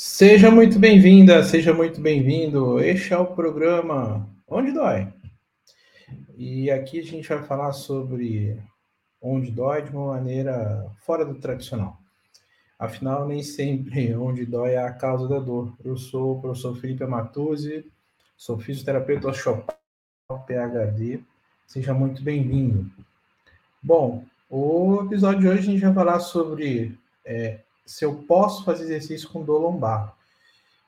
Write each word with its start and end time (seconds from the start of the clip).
Seja 0.00 0.48
muito 0.48 0.78
bem-vinda, 0.78 1.42
seja 1.42 1.74
muito 1.74 2.00
bem-vindo. 2.00 2.78
Este 2.78 3.12
é 3.12 3.18
o 3.18 3.26
programa 3.26 4.30
Onde 4.46 4.70
Dói. 4.70 5.12
E 6.36 6.70
aqui 6.70 7.00
a 7.00 7.02
gente 7.02 7.28
vai 7.28 7.42
falar 7.42 7.72
sobre 7.72 8.62
onde 9.20 9.50
dói 9.50 9.82
de 9.82 9.90
uma 9.90 10.12
maneira 10.14 10.88
fora 11.00 11.24
do 11.24 11.34
tradicional. 11.34 11.98
Afinal, 12.78 13.26
nem 13.26 13.42
sempre 13.42 14.14
onde 14.14 14.46
dói 14.46 14.74
é 14.74 14.78
a 14.78 14.92
causa 14.92 15.26
da 15.26 15.40
dor. 15.40 15.76
Eu 15.84 15.96
sou 15.96 16.36
o 16.36 16.40
professor 16.40 16.76
Felipe 16.76 17.02
Amatuzzi, 17.02 17.84
sou 18.36 18.56
fisioterapeuta 18.56 19.26
osteopata, 19.26 19.80
PHD. 20.46 21.18
Seja 21.66 21.92
muito 21.92 22.22
bem-vindo. 22.22 22.88
Bom, 23.82 24.24
o 24.48 25.02
episódio 25.04 25.40
de 25.40 25.48
hoje 25.48 25.58
a 25.58 25.72
gente 25.72 25.84
vai 25.84 25.92
falar 25.92 26.20
sobre 26.20 26.96
é, 27.24 27.58
se 27.88 28.04
eu 28.04 28.14
posso 28.14 28.64
fazer 28.64 28.84
exercício 28.84 29.30
com 29.30 29.42
dor 29.42 29.62
lombar. 29.62 30.14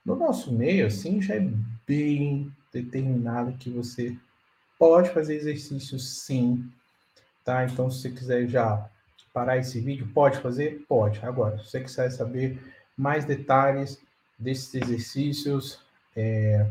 No 0.04 0.14
nosso 0.14 0.52
meio, 0.52 0.86
assim, 0.86 1.20
já 1.22 1.34
é 1.34 1.48
bem 1.86 2.54
determinado 2.70 3.56
que 3.56 3.70
você 3.70 4.14
pode 4.78 5.08
fazer 5.08 5.34
exercício 5.34 5.98
sim, 5.98 6.70
tá? 7.42 7.64
Então, 7.64 7.90
se 7.90 8.02
você 8.02 8.10
quiser 8.10 8.46
já 8.48 8.86
parar 9.32 9.56
esse 9.56 9.80
vídeo, 9.80 10.10
pode 10.12 10.38
fazer? 10.40 10.84
Pode. 10.86 11.24
Agora, 11.24 11.58
se 11.58 11.70
você 11.70 11.80
quiser 11.80 12.10
saber 12.10 12.62
mais 12.94 13.24
detalhes 13.24 13.98
desses 14.38 14.74
exercícios, 14.74 15.80
é, 16.14 16.66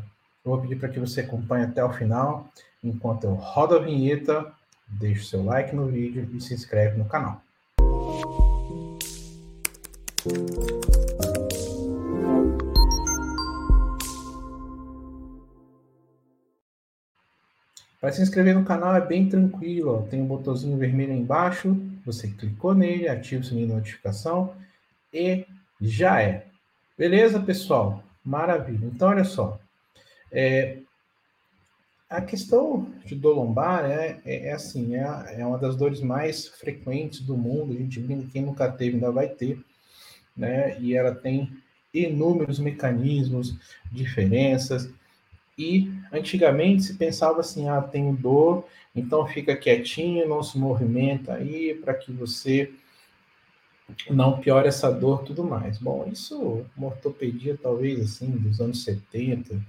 eu 0.46 0.52
vou 0.52 0.62
pedir 0.62 0.76
para 0.76 0.90
que 0.90 1.00
você 1.00 1.22
acompanhe 1.22 1.66
até 1.66 1.84
o 1.84 1.92
final, 1.92 2.48
enquanto 2.84 3.24
eu 3.24 3.34
rodo 3.34 3.76
a 3.76 3.80
vinheta, 3.80 4.54
deixe 4.88 5.22
o 5.22 5.26
seu 5.26 5.44
like 5.44 5.76
no 5.76 5.88
vídeo 5.88 6.30
e 6.34 6.40
se 6.40 6.54
inscreve 6.54 7.00
no 7.00 7.06
canal. 7.06 7.42
Para 18.02 18.12
se 18.12 18.22
inscrever 18.22 18.54
no 18.54 18.66
canal 18.66 18.96
é 18.98 19.02
bem 19.02 19.30
tranquilo, 19.30 20.00
ó. 20.00 20.02
tem 20.02 20.22
um 20.22 20.26
botãozinho 20.26 20.78
vermelho 20.78 21.14
aí 21.14 21.20
embaixo, 21.20 21.74
você 22.06 22.28
clicou 22.28 22.76
nele, 22.76 23.08
ativa 23.08 23.42
o 23.42 23.46
sininho 23.46 23.68
de 23.68 23.74
notificação 23.74 24.54
e 25.14 25.46
já 25.80 26.22
é. 26.22 26.48
Beleza, 26.98 27.40
pessoal? 27.40 28.04
Maravilha. 28.22 28.88
Então, 28.88 29.08
olha 29.08 29.24
só. 29.24 29.58
É, 30.30 30.80
a 32.10 32.20
questão 32.22 32.92
de 33.06 33.16
dor 33.16 33.38
lombar 33.38 33.86
é, 33.86 34.20
é, 34.26 34.48
é 34.48 34.52
assim, 34.52 34.96
é, 34.96 35.40
é, 35.40 35.46
uma 35.46 35.58
das 35.58 35.78
dores 35.78 36.02
mais 36.02 36.46
frequentes 36.46 37.22
do 37.22 37.38
mundo. 37.38 37.72
A 37.72 37.78
gente 37.78 38.02
brinca, 38.02 38.28
quem 38.34 38.42
nunca 38.42 38.70
teve 38.70 38.96
ainda 38.96 39.12
vai 39.12 39.30
ter 39.30 39.64
né? 40.40 40.80
E 40.80 40.96
ela 40.96 41.14
tem 41.14 41.52
inúmeros 41.94 42.60
mecanismos, 42.60 43.56
diferenças. 43.92 44.90
E 45.58 45.92
antigamente 46.12 46.84
se 46.84 46.94
pensava 46.96 47.42
assim: 47.42 47.68
ah, 47.68 47.82
tenho 47.82 48.16
dor, 48.16 48.66
então 48.96 49.28
fica 49.28 49.56
quietinho, 49.56 50.28
não 50.28 50.42
se 50.42 50.58
movimenta 50.58 51.34
aí 51.34 51.76
para 51.76 51.94
que 51.94 52.12
você 52.12 52.72
não 54.10 54.40
piore 54.40 54.68
essa 54.68 54.90
dor 54.90 55.24
tudo 55.24 55.44
mais. 55.44 55.78
Bom, 55.78 56.08
isso 56.12 56.66
uma 56.78 56.88
ortopedia 56.88 57.60
talvez 57.62 58.00
assim 58.00 58.32
dos 58.32 58.62
anos 58.62 58.84
70, 58.84 59.62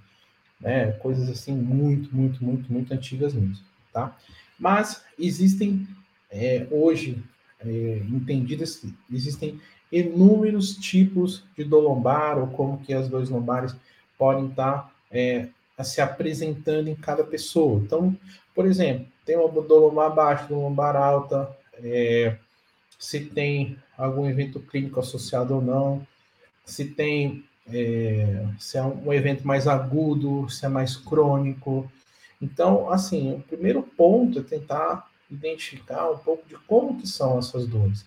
né? 0.60 0.92
Coisas 0.92 1.28
assim 1.28 1.54
muito, 1.54 2.14
muito, 2.14 2.44
muito, 2.44 2.72
muito 2.72 2.94
antigas 2.94 3.34
mesmo, 3.34 3.64
tá? 3.92 4.16
Mas 4.58 5.02
existem 5.18 5.88
é, 6.30 6.66
hoje 6.70 7.20
é, 7.58 8.02
entendidas, 8.10 8.84
existem 9.10 9.58
inúmeros 9.90 10.76
tipos 10.76 11.42
de 11.56 11.64
dor 11.64 11.82
lombar 11.82 12.38
ou 12.38 12.46
como 12.48 12.78
que 12.78 12.94
as 12.94 13.08
dores 13.08 13.28
lombares 13.28 13.74
podem 14.16 14.46
estar 14.46 14.92
é, 15.10 15.48
se 15.82 16.00
apresentando 16.00 16.88
em 16.88 16.94
cada 16.94 17.24
pessoa. 17.24 17.80
Então, 17.80 18.16
por 18.54 18.66
exemplo, 18.66 19.06
tem 19.24 19.36
uma 19.36 19.48
dor 19.48 19.80
lombar 19.80 20.14
baixa, 20.14 20.46
dor 20.46 20.60
lombar 20.60 20.96
alta, 20.96 21.50
é, 21.82 22.36
se 22.98 23.20
tem 23.20 23.78
algum 23.96 24.28
evento 24.28 24.60
clínico 24.60 25.00
associado 25.00 25.54
ou 25.54 25.62
não, 25.62 26.06
se 26.64 26.84
tem 26.84 27.44
é, 27.72 28.46
se 28.58 28.78
é 28.78 28.82
um 28.82 29.12
evento 29.12 29.46
mais 29.46 29.66
agudo, 29.66 30.48
se 30.48 30.64
é 30.66 30.68
mais 30.68 30.96
crônico. 30.96 31.90
Então, 32.40 32.90
assim, 32.90 33.34
o 33.34 33.40
primeiro 33.40 33.82
ponto 33.82 34.38
é 34.40 34.42
tentar 34.42 35.08
identificar 35.30 36.10
um 36.10 36.18
pouco 36.18 36.46
de 36.48 36.56
como 36.66 37.00
que 37.00 37.06
são 37.06 37.38
essas 37.38 37.66
dores, 37.66 38.04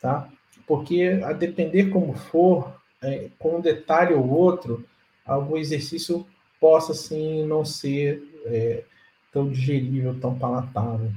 tá? 0.00 0.28
Porque 0.70 1.20
a 1.24 1.32
depender 1.32 1.86
como 1.86 2.12
for, 2.12 2.80
é, 3.02 3.28
com 3.40 3.56
um 3.56 3.60
detalhe 3.60 4.14
ou 4.14 4.24
outro, 4.30 4.86
algum 5.26 5.56
exercício 5.56 6.24
possa 6.60 6.92
assim 6.92 7.44
não 7.44 7.64
ser 7.64 8.22
é, 8.44 8.84
tão 9.32 9.50
digerível, 9.50 10.16
tão 10.20 10.38
palatável. 10.38 11.10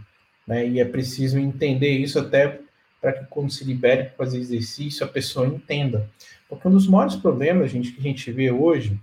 Né? 0.48 0.68
E 0.68 0.80
é 0.80 0.86
preciso 0.86 1.38
entender 1.38 1.92
isso 1.92 2.18
até 2.18 2.62
para 3.00 3.14
que 3.14 3.26
quando 3.28 3.52
se 3.52 3.64
libere 3.64 4.06
para 4.06 4.26
fazer 4.26 4.40
exercício, 4.40 5.06
a 5.06 5.08
pessoa 5.08 5.46
entenda. 5.46 6.10
Porque 6.50 6.68
um 6.68 6.72
dos 6.72 6.88
maiores 6.88 7.16
problemas 7.16 7.70
gente, 7.70 7.92
que 7.92 8.00
a 8.00 8.04
gente 8.04 8.32
vê 8.32 8.50
hoje 8.50 9.00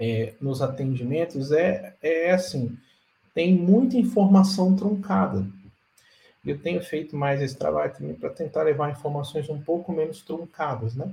é, 0.00 0.34
nos 0.40 0.60
atendimentos 0.60 1.52
é, 1.52 1.94
é 2.02 2.32
assim, 2.32 2.76
tem 3.32 3.54
muita 3.54 3.96
informação 3.96 4.74
truncada. 4.74 5.46
Eu 6.46 6.58
tenho 6.58 6.80
feito 6.82 7.16
mais 7.16 7.42
esse 7.42 7.56
trabalho 7.56 7.92
também 7.92 8.14
para 8.14 8.30
tentar 8.30 8.62
levar 8.62 8.90
informações 8.90 9.48
um 9.50 9.60
pouco 9.60 9.92
menos 9.92 10.22
truncadas, 10.22 10.94
né? 10.94 11.12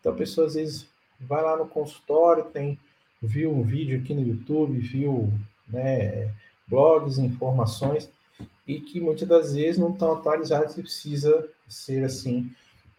Então 0.00 0.12
a 0.12 0.16
pessoa 0.16 0.46
às 0.46 0.54
vezes 0.54 0.86
vai 1.20 1.42
lá 1.42 1.56
no 1.56 1.66
consultório, 1.66 2.44
tem 2.44 2.78
viu 3.22 3.52
um 3.52 3.62
vídeo 3.62 3.98
aqui 3.98 4.12
no 4.12 4.26
YouTube, 4.26 4.78
viu 4.78 5.32
né, 5.68 6.30
blogs, 6.68 7.18
informações, 7.18 8.10
e 8.66 8.80
que 8.80 9.00
muitas 9.00 9.28
das 9.28 9.54
vezes 9.54 9.78
não 9.78 9.92
estão 9.92 10.12
atualizadas 10.12 10.76
e 10.76 10.82
precisa 10.82 11.48
ser 11.68 12.04
assim 12.04 12.50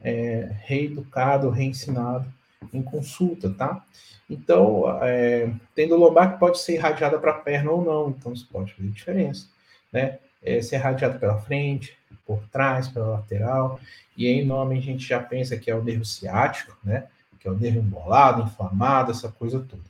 é, 0.01 0.49
reeducado, 0.61 1.49
reensinado 1.49 2.31
em 2.73 2.81
consulta, 2.81 3.49
tá? 3.49 3.83
Então, 4.29 4.83
é, 5.03 5.51
tendo 5.75 5.95
lombar 5.95 6.33
que 6.33 6.39
pode 6.39 6.59
ser 6.59 6.73
irradiada 6.73 7.19
para 7.19 7.31
a 7.31 7.39
perna 7.39 7.71
ou 7.71 7.83
não, 7.83 8.09
então 8.09 8.33
isso 8.33 8.47
pode 8.51 8.73
fazer 8.73 8.89
diferença, 8.89 9.47
né? 9.91 10.19
É, 10.45 10.61
ser 10.61 10.77
radiado 10.77 11.19
pela 11.19 11.39
frente, 11.39 11.97
por 12.25 12.41
trás, 12.49 12.87
pela 12.87 13.07
lateral, 13.07 13.79
e 14.15 14.27
aí 14.27 14.45
normalmente 14.45 14.89
a 14.89 14.91
gente 14.93 15.07
já 15.07 15.19
pensa 15.21 15.57
que 15.57 15.69
é 15.69 15.75
o 15.75 15.83
nervo 15.83 16.05
ciático, 16.05 16.77
né? 16.83 17.07
Que 17.39 17.47
é 17.47 17.51
o 17.51 17.57
nervo 17.57 17.79
embolado, 17.79 18.43
inflamado, 18.43 19.11
essa 19.11 19.29
coisa 19.31 19.59
toda. 19.59 19.83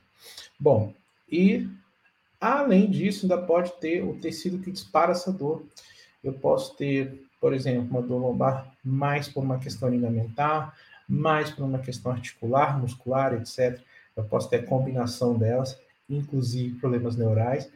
Bom, 0.58 0.92
e 1.30 1.68
além 2.40 2.90
disso, 2.90 3.24
ainda 3.24 3.38
pode 3.38 3.72
ter 3.74 4.02
o 4.02 4.14
tecido 4.14 4.58
que 4.58 4.70
dispara 4.70 5.12
essa 5.12 5.32
dor. 5.32 5.64
Eu 6.22 6.32
posso 6.32 6.76
ter, 6.76 7.22
por 7.40 7.54
exemplo, 7.54 7.88
uma 7.90 8.02
dor 8.02 8.18
lombar 8.18 8.70
mais 8.84 9.28
por 9.28 9.42
uma 9.42 9.58
questão 9.58 9.88
ligamentar, 9.88 10.74
mais 11.08 11.50
por 11.50 11.64
uma 11.64 11.78
questão 11.78 12.12
articular, 12.12 12.78
muscular, 12.78 13.32
etc. 13.34 13.80
Eu 14.14 14.24
posso 14.24 14.50
ter 14.50 14.56
a 14.56 14.66
combinação 14.66 15.38
delas, 15.38 15.78
inclusive 16.10 16.78
problemas 16.78 17.16
neurais, 17.16 17.70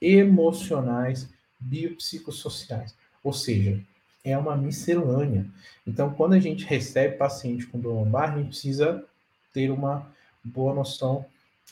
emocionais 0.00 1.31
biopsicossociais, 1.62 2.94
ou 3.22 3.32
seja, 3.32 3.80
é 4.24 4.36
uma 4.36 4.56
miscelânea. 4.56 5.46
Então, 5.86 6.12
quando 6.14 6.34
a 6.34 6.38
gente 6.38 6.64
recebe 6.64 7.16
paciente 7.16 7.66
com 7.66 7.78
dor 7.78 7.94
lombar, 7.94 8.32
a 8.32 8.38
gente 8.38 8.48
precisa 8.48 9.04
ter 9.52 9.70
uma 9.70 10.06
boa 10.44 10.74
noção 10.74 11.24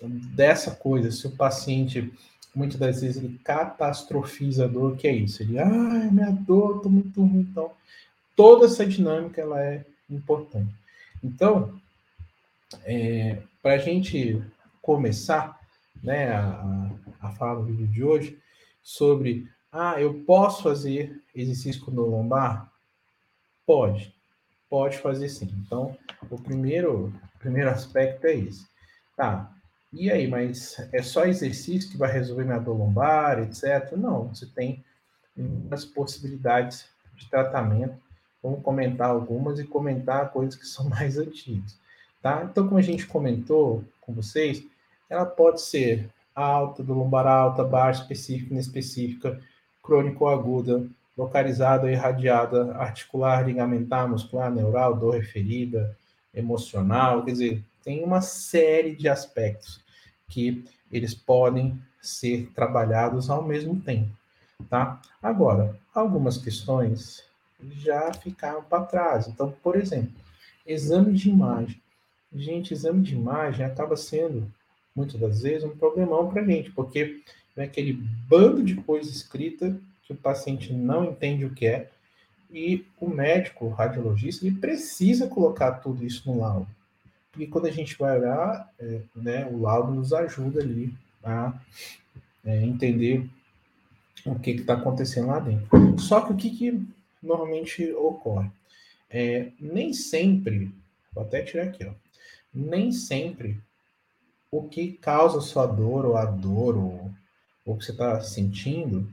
dessa 0.03 0.73
coisa. 0.73 1.11
Se 1.11 1.27
o 1.27 1.37
paciente, 1.37 2.12
muitas 2.55 2.78
das 2.78 3.01
vezes, 3.01 3.23
ele 3.23 3.39
catastrofiza 3.45 4.65
a 4.65 4.69
dor, 4.69 4.97
que 4.97 5.06
é 5.06 5.12
isso? 5.12 5.43
Ele, 5.43 5.59
ah, 5.59 6.09
minha 6.11 6.31
dor, 6.31 6.77
estou 6.77 6.91
muito 6.91 7.21
ruim. 7.21 7.47
Então, 7.51 7.72
toda 8.34 8.67
essa 8.67 8.84
dinâmica, 8.84 9.41
ela 9.41 9.62
é 9.62 9.84
importante. 10.09 10.75
Então, 11.22 11.81
é, 12.84 13.42
para 13.63 13.75
a 13.75 13.78
gente 13.78 14.42
começar 14.81 15.60
né, 16.03 16.33
a, 16.33 16.91
a 17.21 17.31
falar 17.33 17.57
no 17.57 17.65
vídeo 17.65 17.87
de 17.87 18.03
hoje 18.03 18.39
sobre 18.83 19.48
ah, 19.72 20.01
eu 20.01 20.22
posso 20.25 20.63
fazer 20.63 21.22
exercício 21.34 21.84
com 21.84 21.93
dor 21.93 22.09
lombar? 22.09 22.71
Pode, 23.67 24.15
pode 24.69 24.99
fazer 24.99 25.28
sim. 25.28 25.49
Então, 25.65 25.97
o 26.28 26.41
primeiro, 26.41 27.13
primeiro 27.39 27.71
aspecto 27.71 28.27
é 28.27 28.34
esse. 28.34 28.67
Tá, 29.17 29.53
e 29.93 30.11
aí, 30.11 30.28
mas 30.28 30.77
é 30.93 31.03
só 31.03 31.25
exercício 31.25 31.91
que 31.91 31.97
vai 31.97 32.11
resolver 32.11 32.45
minha 32.45 32.59
dor 32.59 32.77
lombar, 32.77 33.41
etc? 33.41 33.93
Não, 33.97 34.28
você 34.28 34.47
tem 34.47 34.84
muitas 35.37 35.84
possibilidades 35.84 36.87
de 37.16 37.28
tratamento. 37.28 37.97
Vamos 38.43 38.63
comentar 38.63 39.11
algumas 39.11 39.59
e 39.59 39.65
comentar 39.65 40.31
coisas 40.31 40.55
que 40.55 40.66
são 40.66 40.87
mais 40.91 41.19
antigas, 41.19 41.78
tá? 42.23 42.45
Então, 42.45 42.66
como 42.66 42.78
a 42.78 42.83
gente 42.83 43.07
comentou 43.07 43.84
com 44.01 44.13
vocês, 44.13 44.65
ela 45.09 45.27
pode 45.27 45.61
ser 45.61 46.09
alta, 46.34 46.83
do 46.83 46.95
lombar 46.95 47.27
alta, 47.27 47.65
baixa, 47.65 48.03
específica, 48.03 48.53
inespecífica, 48.53 49.41
crônico-aguda, 49.82 50.86
localizada, 51.16 51.91
irradiada, 51.91 52.74
articular, 52.77 53.47
ligamentar, 53.47 54.09
muscular, 54.09 54.50
neural, 54.50 54.97
dor 54.97 55.15
referida, 55.15 55.97
emocional, 56.34 57.24
quer 57.24 57.32
dizer, 57.32 57.65
tem 57.82 58.04
uma 58.04 58.21
série 58.21 58.94
de 58.94 59.09
aspectos 59.09 59.80
que 60.28 60.65
eles 60.91 61.15
podem 61.15 61.80
ser 62.00 62.50
trabalhados 62.54 63.28
ao 63.28 63.42
mesmo 63.42 63.80
tempo, 63.80 64.10
tá? 64.68 65.00
Agora, 65.22 65.77
algumas 65.94 66.38
questões 66.38 67.24
já 67.72 68.12
ficaram 68.15 68.62
para 68.62 68.84
trás. 68.84 69.28
Então, 69.28 69.53
por 69.62 69.77
exemplo, 69.77 70.12
exame 70.66 71.12
de 71.12 71.28
imagem. 71.28 71.80
Gente, 72.32 72.72
exame 72.72 73.03
de 73.03 73.15
imagem 73.15 73.66
acaba 73.66 73.97
sendo, 73.97 74.50
muitas 74.94 75.21
das 75.21 75.42
vezes, 75.42 75.65
um 75.65 75.77
problemão 75.77 76.30
para 76.30 76.42
a 76.42 76.44
gente, 76.44 76.71
porque 76.71 77.22
é 77.62 77.66
aquele 77.66 77.92
bando 77.92 78.62
de 78.62 78.74
coisa 78.77 79.10
escrita 79.10 79.78
que 80.03 80.12
o 80.12 80.16
paciente 80.16 80.72
não 80.72 81.04
entende 81.04 81.45
o 81.45 81.54
que 81.54 81.66
é, 81.66 81.91
e 82.53 82.84
o 83.01 83.09
médico, 83.09 83.66
o 83.66 83.71
radiologista, 83.71 84.45
ele 84.45 84.57
precisa 84.57 85.28
colocar 85.28 85.72
tudo 85.74 86.04
isso 86.04 86.30
no 86.30 86.41
laudo. 86.41 86.66
Porque 87.30 87.47
quando 87.47 87.66
a 87.66 87.71
gente 87.71 87.97
vai 87.97 88.18
olhar, 88.18 88.68
é, 88.78 89.01
né, 89.15 89.47
o 89.47 89.60
laudo 89.60 89.92
nos 89.92 90.12
ajuda 90.12 90.60
ali 90.60 90.92
a 91.22 91.54
é, 92.45 92.62
entender 92.65 93.28
o 94.27 94.39
que 94.39 94.51
está 94.51 94.74
acontecendo 94.74 95.28
lá 95.28 95.39
dentro. 95.39 95.98
Só 95.98 96.21
que 96.22 96.33
o 96.33 96.36
que, 96.36 96.51
que 96.51 96.83
normalmente 97.22 97.92
ocorre? 97.92 98.51
É, 99.09 99.51
nem 99.60 99.92
sempre, 99.92 100.72
vou 101.13 101.24
até 101.24 101.42
tirar 101.42 101.65
aqui, 101.65 101.84
ó, 101.84 101.92
nem 102.53 102.91
sempre 102.91 103.60
o 104.51 104.65
que 104.68 104.92
causa 104.92 105.41
sua 105.41 105.66
dor, 105.66 106.04
ou 106.04 106.16
a 106.16 106.24
dor, 106.24 106.77
ou, 106.77 107.10
ou 107.65 107.77
que 107.77 107.84
você 107.84 107.92
está 107.92 108.21
sentindo, 108.21 109.09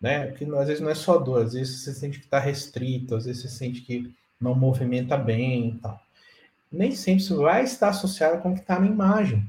né? 0.00 0.26
Porque 0.26 0.44
às 0.44 0.66
vezes 0.66 0.80
não 0.82 0.90
é 0.90 0.94
só 0.94 1.18
dor, 1.18 1.44
às 1.44 1.52
vezes 1.52 1.80
você 1.80 1.94
sente 1.94 2.18
que 2.18 2.24
está 2.24 2.38
restrito, 2.38 3.14
às 3.14 3.24
vezes 3.24 3.42
você 3.42 3.48
sente 3.48 3.82
que 3.82 4.12
não 4.40 4.54
movimenta 4.54 5.16
bem 5.16 5.68
e 5.68 5.78
tal. 5.78 6.02
Nem 6.70 6.92
sempre 6.92 7.22
isso 7.22 7.36
vai 7.36 7.64
estar 7.64 7.90
associado 7.90 8.40
com 8.42 8.50
o 8.50 8.54
que 8.54 8.60
está 8.60 8.80
na 8.80 8.86
imagem. 8.86 9.48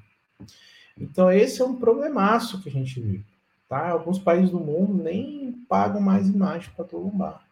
Então, 0.97 1.31
esse 1.31 1.61
é 1.61 1.65
um 1.65 1.75
problemaço 1.75 2.61
que 2.61 2.69
a 2.69 2.71
gente 2.71 2.99
vive. 2.99 3.25
Tá? 3.67 3.89
Alguns 3.89 4.19
países 4.19 4.51
do 4.51 4.59
mundo 4.59 5.01
nem 5.03 5.51
pagam 5.67 5.99
mais 5.99 6.27
imagem 6.27 6.69
para 6.75 6.85
dor 6.85 6.99
lombar, 6.99 7.43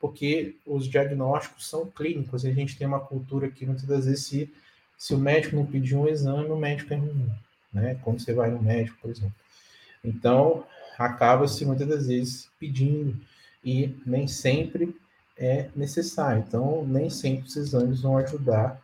porque 0.00 0.56
os 0.64 0.88
diagnósticos 0.88 1.68
são 1.68 1.86
clínicos 1.86 2.44
e 2.44 2.48
a 2.48 2.54
gente 2.54 2.78
tem 2.78 2.86
uma 2.86 3.00
cultura 3.00 3.50
que 3.50 3.66
muitas 3.66 3.84
das 3.84 4.06
vezes, 4.06 4.24
se, 4.24 4.54
se 4.96 5.14
o 5.14 5.18
médico 5.18 5.56
não 5.56 5.66
pedir 5.66 5.94
um 5.94 6.08
exame, 6.08 6.48
o 6.48 6.56
médico 6.56 6.94
é 6.94 6.96
ruim, 6.96 7.30
né? 7.70 7.98
Quando 8.02 8.20
você 8.20 8.32
vai 8.32 8.50
no 8.50 8.62
médico, 8.62 8.96
por 9.02 9.10
exemplo. 9.10 9.34
Então, 10.04 10.64
acaba-se 10.98 11.64
muitas 11.64 11.88
das 11.88 12.06
vezes 12.06 12.50
pedindo 12.58 13.18
e 13.64 13.96
nem 14.04 14.26
sempre 14.26 14.96
é 15.36 15.68
necessário. 15.74 16.44
Então, 16.46 16.84
nem 16.86 17.08
sempre 17.08 17.46
os 17.46 17.56
exames 17.56 18.02
vão 18.02 18.16
ajudar 18.18 18.80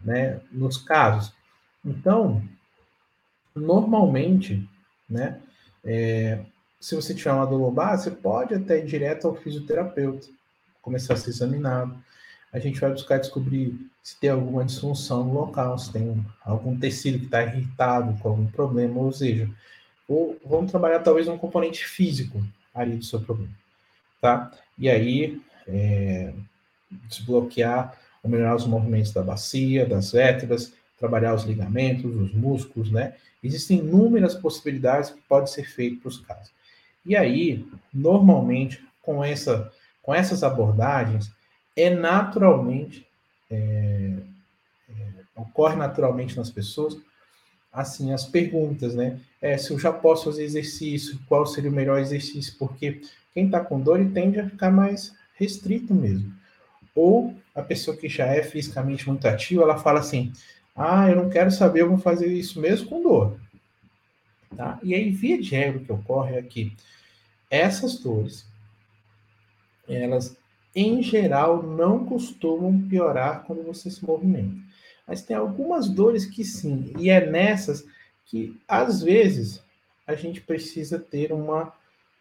né, 0.00 0.40
nos 0.52 0.76
casos. 0.76 1.32
Então, 1.84 2.42
normalmente, 3.54 4.68
né, 5.08 5.40
é, 5.84 6.44
se 6.80 6.94
você 6.94 7.14
tiver 7.14 7.32
uma 7.32 7.46
dor 7.46 7.60
lombar, 7.60 7.98
você 7.98 8.10
pode 8.10 8.54
até 8.54 8.78
ir 8.78 8.86
direto 8.86 9.26
ao 9.26 9.34
fisioterapeuta, 9.34 10.28
começar 10.82 11.14
a 11.14 11.16
ser 11.16 11.30
examinado. 11.30 11.96
A 12.52 12.58
gente 12.58 12.80
vai 12.80 12.90
buscar 12.90 13.18
descobrir 13.18 13.90
se 14.02 14.18
tem 14.20 14.30
alguma 14.30 14.64
disfunção 14.64 15.24
no 15.24 15.34
local, 15.34 15.76
se 15.78 15.92
tem 15.92 16.24
algum 16.44 16.78
tecido 16.78 17.18
que 17.18 17.24
está 17.24 17.42
irritado 17.42 18.16
com 18.20 18.28
algum 18.28 18.46
problema, 18.46 19.00
ou 19.00 19.12
seja, 19.12 19.50
ou 20.08 20.38
vamos 20.44 20.70
trabalhar 20.70 21.00
talvez 21.00 21.28
um 21.28 21.38
componente 21.38 21.84
físico 21.86 22.42
ali 22.74 22.96
do 22.96 23.04
seu 23.04 23.20
problema, 23.20 23.52
tá? 24.20 24.50
E 24.78 24.88
aí, 24.88 25.40
é, 25.66 26.32
desbloquear 27.08 27.98
ou 28.22 28.30
melhorar 28.30 28.54
os 28.54 28.66
movimentos 28.66 29.12
da 29.12 29.22
bacia, 29.22 29.86
das 29.86 30.12
vértebras, 30.12 30.72
trabalhar 30.98 31.34
os 31.34 31.44
ligamentos, 31.44 32.14
os 32.14 32.32
músculos, 32.34 32.90
né? 32.90 33.14
Existem 33.42 33.78
inúmeras 33.78 34.34
possibilidades 34.34 35.10
que 35.10 35.20
podem 35.22 35.46
ser 35.46 35.64
feitas 35.64 36.00
para 36.00 36.08
os 36.08 36.20
casos. 36.20 36.52
E 37.04 37.16
aí, 37.16 37.66
normalmente, 37.92 38.84
com, 39.02 39.22
essa, 39.22 39.72
com 40.02 40.14
essas 40.14 40.42
abordagens, 40.42 41.30
é 41.76 41.90
naturalmente, 41.90 43.06
é, 43.50 44.16
é, 44.88 44.94
ocorre 45.36 45.76
naturalmente 45.76 46.36
nas 46.36 46.50
pessoas, 46.50 46.96
assim, 47.76 48.10
as 48.10 48.24
perguntas, 48.24 48.94
né? 48.94 49.20
É, 49.40 49.58
se 49.58 49.70
eu 49.70 49.78
já 49.78 49.92
posso 49.92 50.24
fazer 50.24 50.44
exercício, 50.44 51.20
qual 51.28 51.44
seria 51.44 51.70
o 51.70 51.74
melhor 51.74 52.00
exercício? 52.00 52.54
Porque 52.58 53.02
quem 53.34 53.44
está 53.44 53.60
com 53.60 53.78
dor 53.78 54.02
tende 54.14 54.40
a 54.40 54.48
ficar 54.48 54.70
mais 54.70 55.14
restrito 55.34 55.94
mesmo. 55.94 56.32
Ou 56.94 57.34
a 57.54 57.60
pessoa 57.60 57.94
que 57.94 58.08
já 58.08 58.24
é 58.24 58.42
fisicamente 58.42 59.06
muito 59.06 59.28
ativa, 59.28 59.62
ela 59.62 59.76
fala 59.76 60.00
assim, 60.00 60.32
ah, 60.74 61.10
eu 61.10 61.16
não 61.16 61.28
quero 61.28 61.50
saber, 61.50 61.82
eu 61.82 61.90
vou 61.90 61.98
fazer 61.98 62.28
isso 62.28 62.58
mesmo 62.58 62.88
com 62.88 63.02
dor. 63.02 63.38
Tá? 64.56 64.80
E 64.82 64.94
aí, 64.94 65.10
via 65.10 65.38
de 65.38 65.50
regra, 65.50 65.78
o 65.78 65.84
que 65.84 65.92
ocorre 65.92 66.36
é 66.36 66.42
que 66.42 66.74
essas 67.50 67.98
dores, 67.98 68.46
elas, 69.86 70.34
em 70.74 71.02
geral, 71.02 71.62
não 71.62 72.06
costumam 72.06 72.80
piorar 72.88 73.44
quando 73.44 73.62
você 73.62 73.90
se 73.90 74.02
movimenta. 74.02 74.65
Mas 75.06 75.22
tem 75.22 75.36
algumas 75.36 75.88
dores 75.88 76.26
que 76.26 76.44
sim, 76.44 76.92
e 76.98 77.08
é 77.10 77.24
nessas 77.24 77.86
que, 78.26 78.58
às 78.66 79.02
vezes, 79.02 79.62
a 80.06 80.14
gente 80.14 80.40
precisa 80.40 80.98
ter 80.98 81.32
uma, 81.32 81.72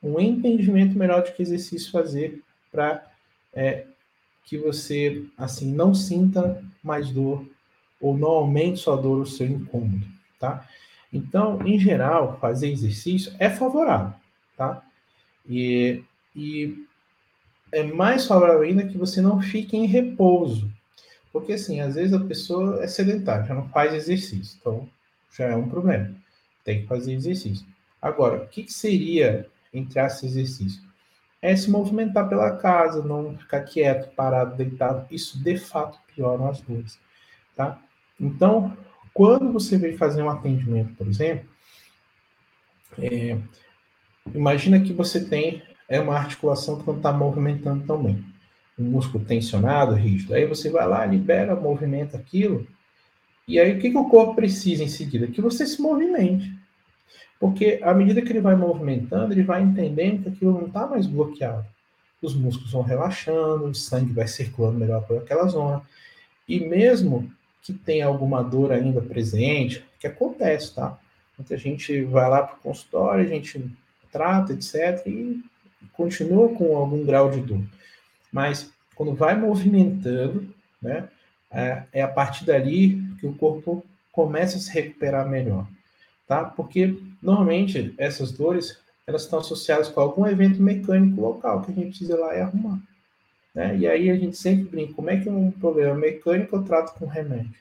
um 0.01 0.19
entendimento 0.19 0.97
melhor 0.97 1.23
de 1.23 1.31
que 1.31 1.41
exercício 1.41 1.91
fazer 1.91 2.43
para 2.71 3.05
é, 3.53 3.85
que 4.45 4.57
você, 4.57 5.25
assim, 5.37 5.73
não 5.73 5.95
sinta 5.95 6.63
mais 6.83 7.09
dor 7.09 7.45
ou 7.99 8.15
não 8.15 8.29
aumente 8.29 8.79
sua 8.79 8.95
dor 8.95 9.19
ou 9.19 9.25
seu 9.25 9.47
incômodo, 9.47 10.05
tá? 10.39 10.67
Então, 11.11 11.65
em 11.65 11.79
geral, 11.79 12.37
fazer 12.39 12.69
exercício 12.69 13.33
é 13.39 13.49
favorável, 13.49 14.13
tá? 14.57 14.83
E, 15.47 16.03
e 16.35 16.85
é 17.71 17.83
mais 17.83 18.27
favorável 18.27 18.63
ainda 18.63 18.85
que 18.85 18.97
você 18.97 19.21
não 19.21 19.41
fique 19.41 19.75
em 19.77 19.85
repouso. 19.85 20.69
Porque, 21.35 21.51
assim, 21.51 21.81
às 21.81 21.95
vezes 21.95 22.13
a 22.13 22.19
pessoa 22.21 22.81
é 22.81 22.87
sedentária, 22.87 23.43
já 23.43 23.53
não 23.53 23.67
faz 23.67 23.93
exercício. 23.93 24.57
Então, 24.57 24.89
já 25.35 25.47
é 25.47 25.55
um 25.57 25.67
problema. 25.67 26.15
Tem 26.63 26.79
que 26.79 26.87
fazer 26.87 27.11
exercício. 27.11 27.67
Agora, 28.01 28.37
o 28.37 28.47
que, 28.47 28.63
que 28.63 28.71
seria, 28.71 29.45
entre 29.73 29.99
esses 29.99 30.23
exercício? 30.23 30.81
É 31.41 31.53
se 31.53 31.69
movimentar 31.69 32.29
pela 32.29 32.55
casa, 32.55 33.03
não 33.03 33.37
ficar 33.37 33.63
quieto, 33.63 34.15
parado, 34.15 34.55
deitado. 34.55 35.05
Isso, 35.11 35.37
de 35.43 35.57
fato, 35.57 35.99
piora 36.15 36.47
as 36.47 36.61
dores, 36.61 36.97
tá? 37.53 37.81
Então, 38.17 38.71
quando 39.13 39.51
você 39.51 39.77
vem 39.77 39.97
fazer 39.97 40.23
um 40.23 40.29
atendimento, 40.29 40.95
por 40.95 41.05
exemplo, 41.05 41.49
é, 42.97 43.37
imagina 44.33 44.79
que 44.79 44.93
você 44.93 45.25
tem 45.25 45.61
é 45.89 45.99
uma 45.99 46.15
articulação 46.15 46.79
que 46.79 46.87
não 46.87 46.95
está 46.95 47.11
movimentando 47.11 47.85
também. 47.85 48.23
Um 48.77 48.83
músculo 48.83 49.23
tensionado, 49.23 49.95
rígido. 49.95 50.33
Aí 50.33 50.45
você 50.45 50.69
vai 50.69 50.87
lá, 50.87 51.05
libera, 51.05 51.55
movimenta 51.55 52.17
aquilo. 52.17 52.67
E 53.47 53.59
aí 53.59 53.77
o 53.77 53.79
que, 53.79 53.91
que 53.91 53.97
o 53.97 54.09
corpo 54.09 54.35
precisa 54.35 54.83
em 54.83 54.87
seguida? 54.87 55.27
Que 55.27 55.41
você 55.41 55.65
se 55.65 55.81
movimente. 55.81 56.51
Porque 57.39 57.79
à 57.83 57.93
medida 57.93 58.21
que 58.21 58.31
ele 58.31 58.41
vai 58.41 58.55
movimentando, 58.55 59.33
ele 59.33 59.43
vai 59.43 59.61
entendendo 59.61 60.23
que 60.23 60.29
aquilo 60.29 60.53
não 60.53 60.67
está 60.67 60.87
mais 60.87 61.05
bloqueado. 61.05 61.65
Os 62.21 62.33
músculos 62.33 62.71
vão 62.71 62.81
relaxando, 62.81 63.65
o 63.65 63.75
sangue 63.75 64.13
vai 64.13 64.27
circulando 64.27 64.79
melhor 64.79 65.05
por 65.05 65.17
aquela 65.17 65.47
zona. 65.47 65.81
E 66.47 66.59
mesmo 66.59 67.31
que 67.61 67.73
tem 67.73 68.01
alguma 68.01 68.43
dor 68.43 68.71
ainda 68.71 69.01
presente, 69.01 69.83
que 69.99 70.07
acontece, 70.07 70.73
tá? 70.73 70.97
Muita 71.37 71.57
gente 71.57 72.03
vai 72.03 72.29
lá 72.29 72.43
para 72.43 72.55
o 72.55 72.59
consultório, 72.59 73.25
a 73.25 73.27
gente 73.27 73.63
trata, 74.11 74.53
etc., 74.53 75.05
e 75.07 75.43
continua 75.93 76.49
com 76.49 76.77
algum 76.77 77.03
grau 77.03 77.29
de 77.29 77.41
dor. 77.41 77.61
Mas 78.35 78.69
quando 78.97 79.15
vai 79.15 79.33
movimentando, 79.39 80.53
né, 80.81 81.07
é, 81.49 81.83
é 81.93 82.01
a 82.01 82.07
partir 82.09 82.43
dali 82.43 83.01
que 83.17 83.25
o 83.25 83.33
corpo 83.33 83.81
começa 84.11 84.57
a 84.57 84.59
se 84.59 84.69
recuperar 84.73 85.25
melhor, 85.25 85.65
tá? 86.27 86.43
Porque 86.43 86.99
normalmente 87.23 87.95
essas 87.97 88.33
dores 88.33 88.77
elas 89.07 89.23
estão 89.23 89.39
associadas 89.39 89.87
com 89.87 90.01
algum 90.01 90.27
evento 90.27 90.61
mecânico 90.61 91.21
local 91.21 91.61
que 91.61 91.71
a 91.71 91.75
gente 91.75 91.89
precisa 91.91 92.15
ir 92.15 92.19
lá 92.19 92.35
e 92.35 92.41
arrumar. 92.41 92.77
Né? 93.53 93.77
E 93.77 93.87
aí 93.87 94.09
a 94.09 94.17
gente 94.17 94.35
sempre 94.35 94.65
brinca, 94.65 94.93
como 94.93 95.09
é 95.09 95.17
que 95.17 95.29
um 95.29 95.49
problema 95.49 95.95
mecânico 95.95 96.57
eu 96.57 96.63
trato 96.63 96.99
com 96.99 97.05
remédio? 97.05 97.55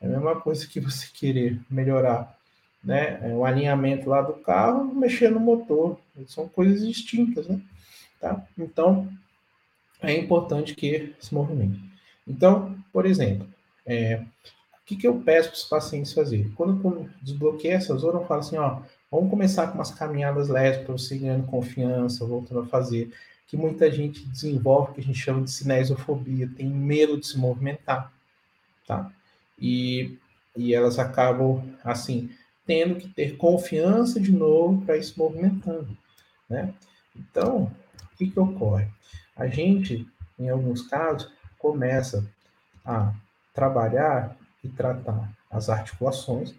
É 0.00 0.06
a 0.06 0.08
mesma 0.08 0.40
coisa 0.40 0.68
que 0.68 0.78
você 0.78 1.08
querer 1.12 1.58
melhorar 1.68 2.38
né, 2.84 3.18
é 3.22 3.34
o 3.34 3.44
alinhamento 3.44 4.08
lá 4.08 4.22
do 4.22 4.34
carro, 4.34 4.94
mexer 4.94 5.32
no 5.32 5.40
motor. 5.40 5.98
São 6.28 6.46
coisas 6.46 6.86
distintas, 6.86 7.48
né? 7.48 7.60
Tá? 8.20 8.40
Então, 8.56 9.08
é 10.02 10.16
importante 10.16 10.74
que 10.74 11.14
se 11.18 11.34
movimente. 11.34 11.80
Então, 12.26 12.76
por 12.92 13.06
exemplo, 13.06 13.46
é, 13.86 14.16
o 14.16 14.84
que, 14.84 14.96
que 14.96 15.06
eu 15.06 15.20
peço 15.20 15.48
para 15.48 15.56
os 15.56 15.64
pacientes 15.64 16.12
fazer? 16.12 16.50
Quando 16.54 16.80
eu 16.84 17.08
desbloqueio 17.22 17.74
essas 17.74 18.04
horas, 18.04 18.20
eu 18.20 18.26
falo 18.26 18.40
assim, 18.40 18.56
ó, 18.56 18.80
vamos 19.10 19.30
começar 19.30 19.68
com 19.68 19.74
umas 19.74 19.90
caminhadas 19.90 20.48
leves 20.48 20.82
para 20.82 20.92
você 20.92 21.16
ganhando 21.16 21.46
confiança, 21.46 22.26
voltando 22.26 22.60
a 22.60 22.66
fazer 22.66 23.12
que 23.46 23.56
muita 23.56 23.90
gente 23.90 24.26
desenvolve, 24.26 24.94
que 24.94 25.00
a 25.00 25.04
gente 25.04 25.18
chama 25.18 25.42
de 25.42 25.50
cinesiofobia, 25.50 26.50
tem 26.56 26.66
medo 26.66 27.18
de 27.18 27.26
se 27.26 27.38
movimentar, 27.38 28.12
tá? 28.86 29.10
E 29.58 30.18
e 30.56 30.74
elas 30.74 30.98
acabam, 30.98 31.62
assim, 31.82 32.30
tendo 32.66 32.96
que 32.96 33.08
ter 33.08 33.36
confiança 33.36 34.20
de 34.20 34.32
novo 34.32 34.84
para 34.84 34.96
ir 34.96 35.02
se 35.02 35.18
movimentando, 35.18 35.96
né? 36.48 36.74
Então, 37.16 37.70
o 38.12 38.16
que, 38.16 38.28
que 38.28 38.38
ocorre? 38.38 38.86
A 39.36 39.46
gente, 39.46 40.06
em 40.38 40.48
alguns 40.48 40.82
casos, 40.82 41.30
começa 41.58 42.28
a 42.84 43.12
trabalhar 43.54 44.36
e 44.62 44.68
tratar 44.68 45.30
as 45.50 45.68
articulações. 45.68 46.54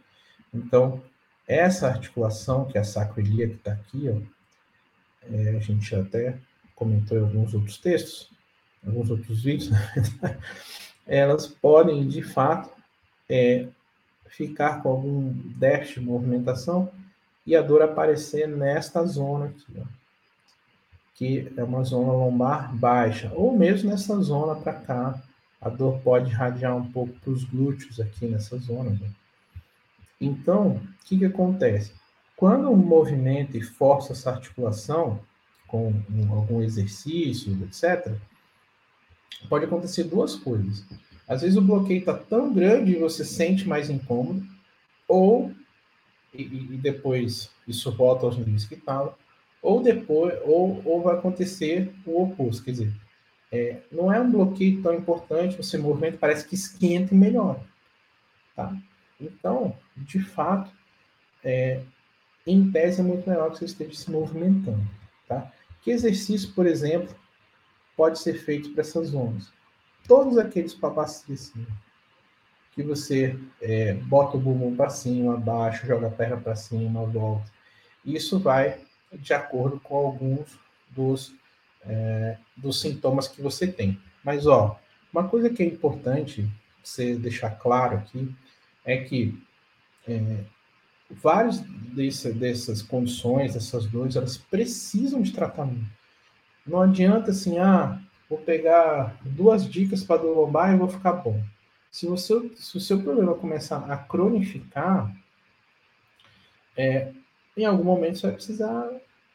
Então, 0.54 1.02
essa 1.48 1.88
articulação, 1.88 2.66
que 2.66 2.78
é 2.78 2.82
a 2.82 2.86
sacroiliaca 2.86 3.54
que 3.54 3.60
está 3.60 3.72
aqui, 3.74 4.10
ó, 4.10 4.44
é, 5.32 5.50
a 5.50 5.60
gente 5.60 5.96
até 5.96 6.38
comentou 6.76 7.18
em 7.18 7.22
alguns 7.22 7.54
outros 7.54 7.78
textos, 7.78 8.30
alguns 8.86 9.10
outros 9.10 9.44
vídeos, 9.44 9.72
elas 11.08 11.48
podem, 11.48 12.08
de 12.08 12.22
fato, 12.22 12.70
é, 13.30 13.68
ficar 14.28 14.82
com 14.82 14.90
algum 14.90 15.32
déficit 15.58 16.00
de 16.00 16.06
movimentação 16.06 16.92
e 17.46 17.56
a 17.56 17.62
dor 17.62 17.82
aparecer 17.82 18.48
nesta 18.48 19.06
zona 19.06 19.46
aqui, 19.46 19.66
ó, 19.78 19.84
que 21.16 21.52
é 21.56 21.64
uma 21.64 21.84
zona 21.84 22.12
lombar 22.12 22.76
baixa, 22.76 23.32
ou 23.36 23.56
mesmo 23.58 23.90
nessa 23.90 24.20
zona 24.22 24.56
para 24.56 24.74
cá, 24.74 25.22
a 25.62 25.70
dor 25.70 26.00
pode 26.00 26.30
irradiar 26.30 26.76
um 26.76 26.92
pouco 26.92 27.14
para 27.20 27.32
os 27.32 27.44
glúteos 27.44 28.00
aqui 28.00 28.26
nessa 28.26 28.58
zona. 28.58 28.92
Né? 28.92 29.10
Então, 30.20 30.72
o 30.72 31.06
que, 31.06 31.18
que 31.18 31.26
acontece? 31.26 31.94
Quando 32.36 32.72
o 32.72 32.76
movimento 32.76 33.56
e 33.56 33.62
força 33.62 34.14
essa 34.14 34.32
articulação 34.32 35.20
com 35.68 35.94
algum 36.30 36.62
exercício, 36.62 37.58
etc., 37.64 38.14
pode 39.48 39.66
acontecer 39.66 40.04
duas 40.04 40.36
coisas. 40.36 40.86
Às 41.28 41.42
vezes 41.42 41.58
o 41.58 41.62
bloqueio 41.62 42.00
está 42.00 42.14
tão 42.14 42.54
grande 42.54 42.92
e 42.92 43.00
você 43.00 43.24
sente 43.24 43.68
mais 43.68 43.90
incômodo, 43.90 44.46
ou 45.08 45.52
e, 46.34 46.44
e 46.44 46.78
depois 46.78 47.50
isso 47.68 47.92
volta 47.92 48.26
aos 48.26 48.38
níveis 48.38 48.66
que 48.66 48.74
estava, 48.74 49.16
ou 49.64 49.82
depois, 49.82 50.38
ou, 50.44 50.82
ou 50.84 51.02
vai 51.02 51.16
acontecer 51.16 51.90
o 52.06 52.22
oposto, 52.22 52.66
quer 52.66 52.72
dizer, 52.72 52.94
é, 53.50 53.78
não 53.90 54.12
é 54.12 54.20
um 54.20 54.30
bloqueio 54.30 54.82
tão 54.84 54.94
importante, 54.94 55.56
você 55.56 55.78
movimento 55.78 56.18
parece 56.18 56.46
que 56.46 56.54
esquenta 56.54 57.16
e 57.16 57.18
melhora, 57.18 57.64
tá? 58.56 58.76
Então, 59.20 59.76
de 59.96 60.20
fato, 60.20 60.70
é, 61.42 61.82
em 62.46 62.70
tese 62.72 63.00
é 63.00 63.04
muito 63.04 63.28
melhor 63.28 63.52
que 63.52 63.60
você 63.60 63.66
esteja 63.66 63.94
se 63.94 64.12
movimentando, 64.12 64.86
tá? 65.30 65.50
Que 65.82 65.92
exercício, 65.92 66.52
por 66.54 66.68
exemplo, 66.68 67.16
pode 67.96 68.20
ser 68.20 68.34
feito 68.34 68.72
para 68.72 68.82
essas 68.82 69.08
zonas? 69.10 69.50
Todos 70.06 70.38
aqueles 70.38 70.74
papacias 70.74 71.52
assim, 71.52 71.66
que 72.74 72.84
você 72.84 73.40
é, 73.62 73.94
bota 73.94 74.36
o 74.36 74.40
bumbum 74.40 74.76
para 74.76 74.90
cima, 74.90 75.36
abaixo, 75.36 75.88
joga 75.88 76.08
a 76.08 76.12
perna 76.12 76.36
para 76.36 76.56
cima, 76.56 77.06
volta. 77.06 77.50
Isso 78.04 78.40
vai 78.40 78.82
de 79.16 79.34
acordo 79.34 79.80
com 79.80 79.96
alguns 79.96 80.58
dos, 80.90 81.34
é, 81.86 82.38
dos 82.56 82.82
sintomas 82.82 83.28
que 83.28 83.42
você 83.42 83.68
tem. 83.68 84.00
Mas, 84.24 84.48
ó, 84.48 84.80
uma 85.12 85.28
coisa 85.28 85.50
que 85.50 85.62
é 85.62 85.66
importante 85.66 86.50
você 86.84 87.16
deixar 87.16 87.52
claro 87.52 87.98
aqui 87.98 88.34
é 88.86 88.98
que 88.98 89.38
é, 90.08 90.44
várias 91.10 91.60
desse, 91.60 92.34
dessas 92.34 92.82
condições, 92.82 93.54
dessas 93.54 93.86
dores, 93.86 94.16
elas 94.16 94.38
precisam 94.38 95.22
de 95.22 95.32
tratamento. 95.32 95.86
Não 96.66 96.82
adianta 96.82 97.32
assim, 97.32 97.58
ah, 97.60 98.02
vou 98.30 98.40
pegar 98.40 99.18
duas 99.24 99.70
dicas 99.70 100.04
para 100.04 100.22
dor 100.22 100.36
lombar 100.36 100.74
e 100.74 100.78
vou 100.78 100.88
ficar 100.88 101.14
bom. 101.14 101.42
Se, 101.92 102.08
você, 102.08 102.50
se 102.56 102.78
o 102.78 102.82
seu 102.82 103.02
problema 103.02 103.36
começar 103.36 103.92
a 103.92 103.98
cronificar, 103.98 105.14
é, 106.76 107.12
em 107.56 107.66
algum 107.66 107.84
momento 107.84 108.18
você 108.18 108.28
vai 108.28 108.36
precisar 108.36 108.90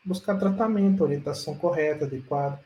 buscar 0.04 0.36
tratamento, 0.36 1.02
orientação 1.02 1.54
correta, 1.54 2.04
adequada. 2.04 2.60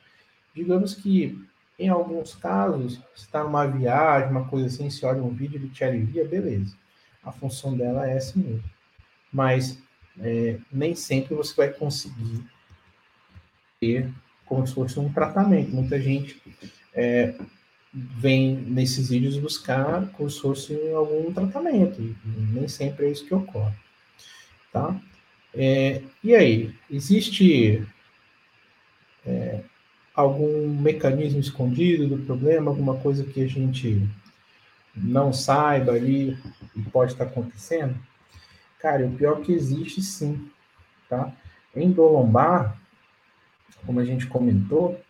Digamos 0.54 0.94
que, 0.94 1.38
em 1.78 1.88
alguns 1.88 2.34
casos, 2.34 2.96
você 3.14 3.24
está 3.26 3.42
numa 3.42 3.66
viagem, 3.66 4.30
uma 4.30 4.48
coisa 4.48 4.66
assim, 4.66 4.88
se 4.90 5.04
olha 5.04 5.22
um 5.22 5.30
vídeo, 5.30 5.56
ele 5.56 5.68
te 5.68 5.82
alivia, 5.82 6.26
beleza. 6.26 6.76
A 7.22 7.32
função 7.32 7.76
dela 7.76 8.08
é 8.08 8.16
essa 8.16 8.38
mesmo. 8.38 8.64
Mas 9.32 9.78
é, 10.20 10.58
nem 10.70 10.94
sempre 10.94 11.34
você 11.34 11.54
vai 11.54 11.70
conseguir 11.70 12.44
ter 13.80 14.12
como 14.46 14.66
se 14.66 14.74
fosse 14.74 15.00
um 15.00 15.12
tratamento. 15.12 15.74
Muita 15.74 16.00
gente 16.00 16.40
é, 16.94 17.34
vem 17.92 18.56
nesses 18.56 19.08
vídeos 19.08 19.38
buscar 19.38 20.08
como 20.12 20.30
se 20.30 20.40
fosse 20.40 20.92
algum 20.92 21.32
tratamento, 21.32 22.00
e 22.00 22.16
nem 22.24 22.68
sempre 22.68 23.06
é 23.06 23.10
isso 23.10 23.26
que 23.26 23.34
ocorre. 23.34 23.74
Tá? 24.72 24.98
É, 25.54 26.02
e 26.24 26.34
aí, 26.34 26.74
existe 26.90 27.86
é, 29.26 29.60
algum 30.14 30.68
mecanismo 30.68 31.40
escondido 31.40 32.06
do 32.06 32.18
problema, 32.24 32.70
alguma 32.70 32.96
coisa 32.98 33.24
que 33.24 33.42
a 33.42 33.48
gente 33.48 34.08
não 34.94 35.32
saiba 35.32 35.92
ali 35.92 36.36
e 36.76 36.82
pode 36.90 37.12
estar 37.12 37.24
acontecendo? 37.24 37.94
Cara, 38.78 39.06
o 39.06 39.14
pior 39.14 39.40
que 39.40 39.52
existe 39.52 40.02
sim, 40.02 40.50
tá? 41.08 41.32
Endolombar, 41.74 42.78
como 43.86 44.00
a 44.00 44.04
gente 44.04 44.26
comentou, 44.26 45.00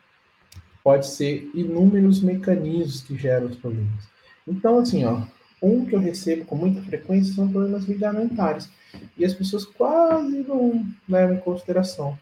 pode 0.82 1.06
ser 1.06 1.50
inúmeros 1.54 2.20
mecanismos 2.20 3.02
que 3.02 3.16
geram 3.16 3.46
os 3.46 3.56
problemas. 3.56 4.10
Então, 4.46 4.78
assim, 4.78 5.04
ó, 5.04 5.22
um 5.62 5.86
que 5.86 5.94
eu 5.94 6.00
recebo 6.00 6.44
com 6.44 6.56
muita 6.56 6.82
frequência 6.82 7.34
são 7.34 7.50
problemas 7.50 7.84
ligamentares. 7.84 8.68
E 9.16 9.24
as 9.24 9.32
pessoas 9.32 9.64
quase 9.64 10.42
não 10.42 10.84
levam 11.08 11.36
em 11.36 11.40
consideração. 11.40 12.18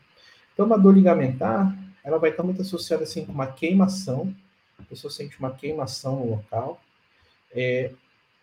Então, 0.53 0.67
uma 0.67 0.79
dor 0.79 0.95
ligamentar, 0.95 1.77
ela 2.05 2.19
vai 2.19 2.31
estar 2.31 2.43
muito 2.43 2.61
associada 2.63 3.03
assim 3.03 3.25
com 3.25 3.33
uma 3.33 3.47
queimação, 3.47 4.35
a 4.79 4.83
pessoa 4.83 5.11
sente 5.11 5.39
uma 5.39 5.51
queimação 5.53 6.21
no 6.21 6.31
local, 6.31 6.81
é, 7.53 7.93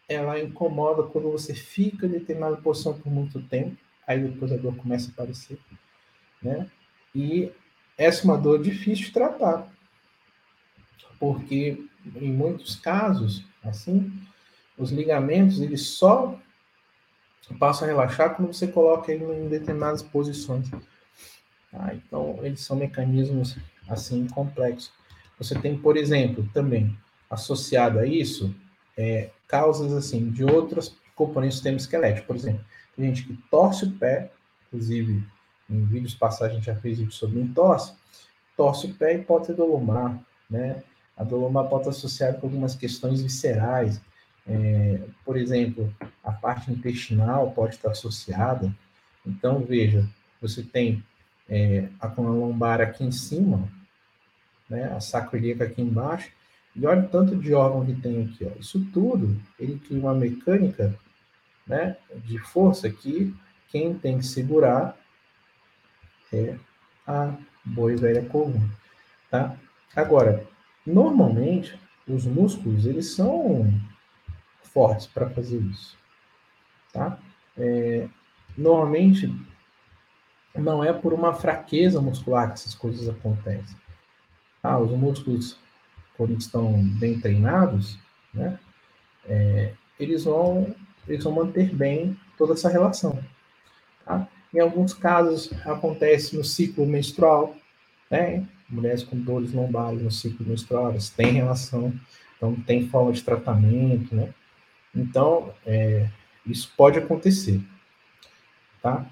ela 0.09 0.39
incomoda 0.39 1.03
quando 1.03 1.31
você 1.31 1.53
fica 1.53 2.05
em 2.05 2.11
determinada 2.11 2.57
posição 2.57 2.97
por 2.97 3.11
muito 3.11 3.41
tempo, 3.41 3.77
aí 4.05 4.19
depois 4.19 4.51
a 4.51 4.57
dor 4.57 4.75
começa 4.75 5.09
a 5.09 5.11
aparecer, 5.11 5.59
né? 6.41 6.69
E 7.13 7.51
essa 7.97 8.21
é 8.21 8.25
uma 8.25 8.37
dor 8.37 8.61
difícil 8.61 9.05
de 9.05 9.11
tratar, 9.11 9.71
porque 11.19 11.83
em 12.15 12.31
muitos 12.31 12.75
casos, 12.75 13.43
assim, 13.63 14.11
os 14.77 14.91
ligamentos 14.91 15.59
eles 15.59 15.81
só 15.81 16.37
passa 17.59 17.85
a 17.85 17.87
relaxar 17.87 18.35
quando 18.35 18.53
você 18.53 18.67
coloca 18.67 19.11
ele 19.11 19.23
em 19.23 19.47
determinadas 19.47 20.01
posições. 20.01 20.69
Tá? 21.71 21.93
Então, 21.93 22.39
eles 22.41 22.61
são 22.61 22.75
mecanismos 22.75 23.57
assim 23.87 24.27
complexos. 24.27 24.91
Você 25.37 25.57
tem, 25.59 25.77
por 25.77 25.97
exemplo, 25.97 26.47
também 26.53 26.97
associado 27.29 27.99
a 27.99 28.05
isso 28.05 28.53
é, 28.97 29.29
causas 29.47 29.93
assim 29.93 30.29
de 30.29 30.43
outras 30.43 30.95
componentes 31.15 31.57
do 31.57 31.59
sistema 31.59 31.77
esquelético. 31.77 32.27
Por 32.27 32.35
exemplo, 32.35 32.65
tem 32.95 33.05
gente 33.05 33.23
que 33.23 33.33
torce 33.49 33.85
o 33.85 33.91
pé, 33.91 34.31
inclusive 34.67 35.23
em 35.69 35.85
vídeos 35.85 36.15
passados 36.15 36.53
a 36.53 36.55
gente 36.55 36.65
já 36.65 36.75
fez 36.75 36.97
vídeo 36.97 37.11
sobre 37.11 37.39
entorse, 37.39 37.93
torce 38.55 38.87
o 38.87 38.93
pé 38.93 39.15
e 39.15 39.23
pode 39.23 39.47
ter 39.47 39.53
dolomar, 39.53 40.19
né? 40.49 40.81
A 41.15 41.23
dolomar 41.23 41.67
pode 41.67 41.81
estar 41.81 41.91
associada 41.91 42.37
com 42.37 42.47
algumas 42.47 42.75
questões 42.75 43.21
viscerais, 43.21 44.01
é, 44.47 45.01
por 45.25 45.37
exemplo, 45.37 45.93
a 46.23 46.31
parte 46.31 46.71
intestinal 46.71 47.51
pode 47.51 47.75
estar 47.75 47.91
associada. 47.91 48.73
Então, 49.25 49.59
veja, 49.59 50.07
você 50.41 50.63
tem 50.63 51.03
é, 51.49 51.89
a 51.99 52.07
coluna 52.07 52.39
lombar 52.39 52.79
aqui 52.79 53.03
em 53.03 53.11
cima, 53.11 53.67
né, 54.69 54.85
a 54.93 54.99
sacroiliaca 54.99 55.65
aqui 55.65 55.81
embaixo, 55.81 56.31
e 56.75 56.85
olha 56.85 57.01
o 57.01 57.09
tanto 57.09 57.35
de 57.35 57.53
órgão 57.53 57.85
que 57.85 57.99
tem 57.99 58.23
aqui. 58.23 58.45
Ó. 58.45 58.59
Isso 58.59 58.85
tudo, 58.93 59.39
ele 59.59 59.79
cria 59.79 59.99
uma 59.99 60.13
mecânica 60.13 60.97
né, 61.65 61.97
de 62.23 62.37
força 62.39 62.89
que 62.89 63.35
quem 63.69 63.93
tem 63.93 64.19
que 64.19 64.25
segurar 64.25 64.97
é 66.31 66.55
a 67.05 67.33
boi 67.65 67.95
velha 67.95 68.23
coluna. 68.25 68.69
Tá? 69.29 69.57
Agora, 69.95 70.45
normalmente, 70.85 71.77
os 72.07 72.25
músculos, 72.25 72.85
eles 72.85 73.13
são 73.13 73.73
fortes 74.77 75.07
para 75.07 75.27
fazer 75.31 75.57
isso. 75.57 75.97
Tá? 76.93 77.17
É, 77.57 78.07
normalmente, 78.55 79.33
não 80.53 80.83
é 80.83 80.93
por 80.93 81.13
uma 81.13 81.33
fraqueza 81.33 81.99
muscular 81.99 82.49
que 82.49 82.53
essas 82.53 82.75
coisas 82.75 83.09
acontecem. 83.09 83.75
Ah, 84.61 84.77
os 84.77 84.91
músculos, 84.91 85.57
quando 86.15 86.37
estão 86.37 86.79
bem 86.99 87.19
treinados, 87.19 87.97
né, 88.31 88.59
é, 89.25 89.73
eles, 89.99 90.25
vão, 90.25 90.75
eles 91.07 91.23
vão 91.23 91.33
manter 91.33 91.73
bem 91.73 92.15
toda 92.37 92.53
essa 92.53 92.69
relação. 92.69 93.17
Tá? 94.05 94.27
Em 94.53 94.59
alguns 94.59 94.93
casos, 94.93 95.51
acontece 95.65 96.37
no 96.37 96.43
ciclo 96.43 96.85
menstrual, 96.85 97.55
né? 98.11 98.47
mulheres 98.69 99.01
com 99.01 99.17
dores 99.17 99.53
lombares 99.53 100.03
no 100.03 100.11
ciclo 100.11 100.45
menstrual, 100.45 100.91
elas 100.91 101.09
têm 101.09 101.31
relação, 101.31 101.91
então 102.35 102.55
tem 102.61 102.87
forma 102.87 103.11
de 103.11 103.23
tratamento, 103.23 104.15
né? 104.15 104.31
Então, 104.95 105.53
é, 105.65 106.09
isso 106.45 106.71
pode 106.75 106.97
acontecer, 106.97 107.61
tá? 108.81 109.05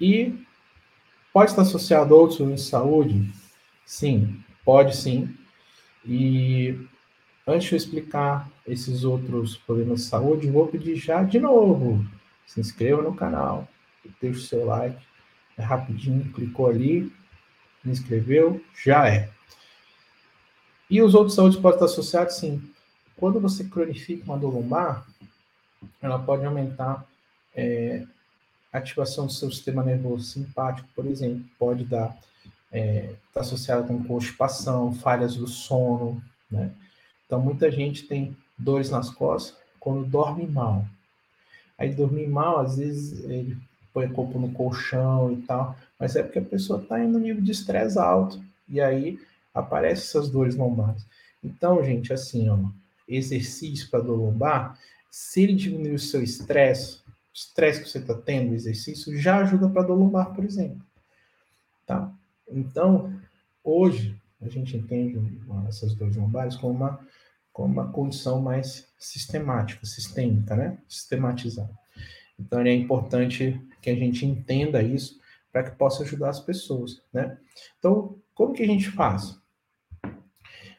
E 0.00 0.34
pode 1.32 1.50
estar 1.50 1.62
associado 1.62 2.14
a 2.14 2.18
outros 2.18 2.36
problemas 2.38 2.62
de 2.64 2.68
saúde? 2.68 3.32
Sim, 3.84 4.42
pode 4.64 4.96
sim. 4.96 5.36
E 6.04 6.78
antes 7.46 7.68
de 7.68 7.74
eu 7.74 7.76
explicar 7.76 8.50
esses 8.66 9.04
outros 9.04 9.56
problemas 9.56 10.00
de 10.00 10.06
saúde, 10.06 10.50
vou 10.50 10.66
pedir 10.68 10.96
já 10.96 11.22
de 11.22 11.38
novo, 11.38 12.04
se 12.46 12.60
inscreva 12.60 13.02
no 13.02 13.14
canal, 13.14 13.68
deixe 14.20 14.38
o 14.38 14.42
seu 14.42 14.64
like, 14.64 15.00
é 15.58 15.62
rapidinho, 15.62 16.32
clicou 16.32 16.68
ali, 16.68 17.12
se 17.82 17.90
inscreveu, 17.90 18.64
já 18.82 19.08
é. 19.08 19.30
E 20.88 21.00
os 21.02 21.14
outros 21.14 21.34
saúdes 21.34 21.58
podem 21.58 21.76
estar 21.76 21.86
associados, 21.86 22.36
sim. 22.36 22.62
Quando 23.20 23.38
você 23.38 23.64
cronifica 23.64 24.24
uma 24.24 24.38
dor 24.38 24.54
lombar, 24.54 25.06
ela 26.00 26.18
pode 26.18 26.42
aumentar 26.44 27.06
é, 27.54 28.02
a 28.72 28.78
ativação 28.78 29.26
do 29.26 29.32
seu 29.32 29.50
sistema 29.50 29.84
nervoso 29.84 30.24
simpático, 30.24 30.88
por 30.94 31.04
exemplo, 31.06 31.44
pode 31.58 31.84
dar 31.84 32.16
é, 32.72 33.12
tá 33.34 33.40
associado 33.40 33.86
com 33.86 34.02
constipação, 34.04 34.94
falhas 34.94 35.36
do 35.36 35.46
sono, 35.46 36.22
né? 36.50 36.72
Então 37.26 37.40
muita 37.40 37.70
gente 37.70 38.04
tem 38.04 38.34
dores 38.56 38.88
nas 38.88 39.10
costas 39.10 39.54
quando 39.78 40.08
dorme 40.08 40.46
mal. 40.46 40.86
Aí 41.76 41.92
dormir 41.92 42.26
mal, 42.26 42.60
às 42.60 42.78
vezes 42.78 43.22
ele 43.24 43.56
põe 43.92 44.06
o 44.06 44.12
corpo 44.12 44.38
no 44.38 44.52
colchão 44.52 45.30
e 45.32 45.42
tal, 45.42 45.76
mas 45.98 46.16
é 46.16 46.22
porque 46.22 46.38
a 46.38 46.44
pessoa 46.44 46.80
está 46.80 46.98
em 46.98 47.06
um 47.06 47.18
nível 47.18 47.42
de 47.42 47.50
estresse 47.50 47.98
alto 47.98 48.42
e 48.66 48.80
aí 48.80 49.20
aparecem 49.52 50.04
essas 50.04 50.30
dores 50.30 50.56
lombares. 50.56 51.04
Então, 51.42 51.84
gente, 51.84 52.12
assim, 52.12 52.48
ó, 52.48 52.56
exercício 53.16 53.88
para 53.90 54.00
dor 54.00 54.16
lombar, 54.16 54.78
se 55.10 55.42
ele 55.42 55.54
diminuir 55.54 55.94
o 55.94 55.98
seu 55.98 56.22
estresse, 56.22 56.98
o 56.98 57.34
estresse 57.34 57.82
que 57.82 57.88
você 57.88 57.98
está 57.98 58.14
tendo, 58.14 58.52
o 58.52 58.54
exercício, 58.54 59.16
já 59.18 59.38
ajuda 59.38 59.68
para 59.68 59.82
dor 59.82 59.98
lombar, 59.98 60.32
por 60.32 60.44
exemplo. 60.44 60.80
Tá? 61.86 62.12
Então, 62.48 63.20
hoje, 63.64 64.20
a 64.40 64.48
gente 64.48 64.76
entende 64.76 65.20
essas 65.68 65.94
dores 65.94 66.16
lombares 66.16 66.56
como 66.56 66.74
uma, 66.74 67.00
como 67.52 67.72
uma 67.72 67.92
condição 67.92 68.40
mais 68.40 68.88
sistemática, 68.98 69.84
sistêmica, 69.84 70.56
né? 70.56 70.78
Sistematizada. 70.88 71.70
Então, 72.38 72.60
é 72.60 72.74
importante 72.74 73.60
que 73.82 73.90
a 73.90 73.94
gente 73.94 74.24
entenda 74.24 74.82
isso 74.82 75.20
para 75.52 75.64
que 75.64 75.76
possa 75.76 76.02
ajudar 76.02 76.30
as 76.30 76.40
pessoas, 76.40 77.02
né? 77.12 77.36
Então, 77.78 78.16
como 78.34 78.54
que 78.54 78.62
a 78.62 78.66
gente 78.66 78.90
faz? 78.90 79.38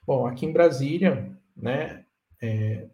Bom, 0.05 0.25
aqui 0.25 0.45
em 0.45 0.51
Brasília, 0.51 1.31
né, 1.55 2.00
é, 2.41 2.87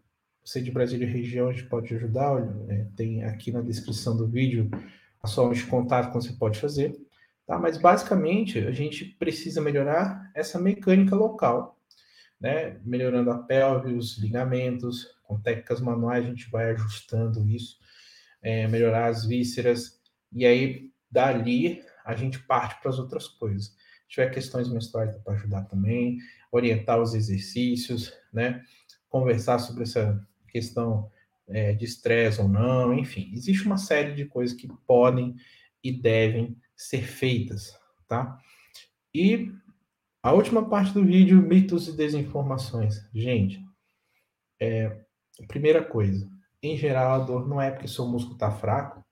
você 0.43 0.61
de 0.61 0.71
Brasília 0.71 1.07
região, 1.07 1.49
a 1.49 1.51
gente 1.51 1.65
pode 1.65 1.93
ajudar, 1.93 2.41
é, 2.69 2.87
tem 2.95 3.23
aqui 3.23 3.51
na 3.51 3.61
descrição 3.61 4.15
do 4.15 4.27
vídeo 4.27 4.69
a 5.21 5.27
forma 5.27 5.53
de 5.53 5.63
contato 5.65 6.07
que 6.07 6.13
você 6.13 6.33
pode 6.33 6.59
fazer, 6.59 6.95
tá? 7.45 7.57
Mas 7.57 7.77
basicamente 7.77 8.59
a 8.59 8.71
gente 8.71 9.05
precisa 9.05 9.61
melhorar 9.61 10.31
essa 10.35 10.59
mecânica 10.59 11.15
local, 11.15 11.79
né? 12.39 12.79
Melhorando 12.85 13.31
a 13.31 13.39
pelve, 13.39 13.93
os 13.93 14.17
ligamentos, 14.17 15.07
com 15.23 15.39
técnicas 15.39 15.81
manuais 15.81 16.25
a 16.25 16.29
gente 16.29 16.49
vai 16.49 16.71
ajustando 16.71 17.45
isso, 17.47 17.77
é, 18.41 18.67
melhorar 18.67 19.07
as 19.07 19.25
vísceras, 19.25 19.99
e 20.31 20.45
aí 20.45 20.91
dali 21.11 21.83
a 22.05 22.15
gente 22.15 22.39
parte 22.39 22.81
para 22.81 22.89
as 22.89 22.99
outras 22.99 23.27
coisas. 23.27 23.65
Se 23.65 24.09
tiver 24.09 24.29
questões 24.29 24.69
menstruais 24.69 25.17
para 25.17 25.33
ajudar 25.33 25.63
também, 25.63 26.19
orientar 26.51 27.01
os 27.01 27.13
exercícios, 27.13 28.13
né? 28.31 28.61
Conversar 29.09 29.59
sobre 29.59 29.83
essa 29.83 30.25
questão 30.49 31.09
é, 31.47 31.73
de 31.73 31.85
estresse 31.85 32.41
ou 32.41 32.47
não, 32.47 32.93
enfim, 32.93 33.31
existe 33.33 33.65
uma 33.65 33.77
série 33.77 34.13
de 34.13 34.25
coisas 34.25 34.55
que 34.55 34.67
podem 34.85 35.35
e 35.83 35.91
devem 35.91 36.57
ser 36.75 37.03
feitas, 37.03 37.77
tá? 38.07 38.37
E 39.13 39.51
a 40.21 40.33
última 40.33 40.67
parte 40.67 40.93
do 40.93 41.05
vídeo, 41.05 41.41
mitos 41.41 41.87
e 41.87 41.95
desinformações. 41.95 43.01
Gente, 43.13 43.63
é, 44.59 45.05
primeira 45.47 45.83
coisa, 45.83 46.29
em 46.61 46.75
geral 46.75 47.13
a 47.13 47.23
dor 47.23 47.47
não 47.47 47.61
é 47.61 47.71
porque 47.71 47.87
seu 47.87 48.05
músculo 48.05 48.35
está 48.35 48.51
fraco, 48.51 49.03